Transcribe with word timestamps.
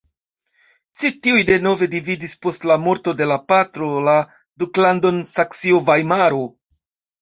Ci 1.01 1.11
tiuj 1.27 1.43
denove 1.49 1.89
dividis 1.91 2.33
post 2.47 2.67
la 2.73 2.79
morto 2.87 3.15
de 3.21 3.29
la 3.35 3.39
patro 3.55 3.93
la 4.09 4.19
duklandon 4.61 5.25
Saksio-Vajmaro. 5.39 6.47